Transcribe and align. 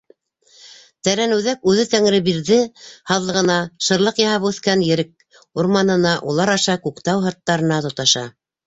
Тәрәнүҙәк 1.07 1.67
үҙе 1.71 1.85
Тәңребирҙе 1.91 2.57
һаҙлығына, 3.11 3.59
шырлыҡ 3.89 4.25
яһап 4.25 4.51
үҫкән 4.53 4.85
ерек 4.89 5.13
урманына, 5.63 6.19
улар 6.33 6.55
аша 6.59 6.81
Күктау 6.89 7.27
һырттарына 7.29 7.81
тоташа. 7.89 8.31